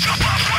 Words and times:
Shut 0.00 0.18
up! 0.24 0.49